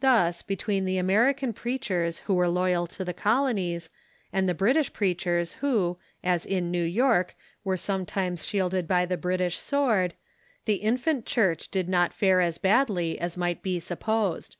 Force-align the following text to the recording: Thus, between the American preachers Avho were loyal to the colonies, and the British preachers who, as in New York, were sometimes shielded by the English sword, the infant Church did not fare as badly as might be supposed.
Thus, 0.00 0.42
between 0.42 0.86
the 0.86 0.98
American 0.98 1.52
preachers 1.52 2.22
Avho 2.26 2.34
were 2.34 2.48
loyal 2.48 2.88
to 2.88 3.04
the 3.04 3.14
colonies, 3.14 3.90
and 4.32 4.48
the 4.48 4.54
British 4.58 4.92
preachers 4.92 5.52
who, 5.62 5.98
as 6.24 6.44
in 6.44 6.72
New 6.72 6.82
York, 6.82 7.36
were 7.62 7.76
sometimes 7.76 8.44
shielded 8.44 8.88
by 8.88 9.06
the 9.06 9.14
English 9.14 9.56
sword, 9.58 10.14
the 10.64 10.80
infant 10.82 11.26
Church 11.26 11.70
did 11.70 11.88
not 11.88 12.12
fare 12.12 12.40
as 12.40 12.58
badly 12.58 13.20
as 13.20 13.36
might 13.36 13.62
be 13.62 13.78
supposed. 13.78 14.56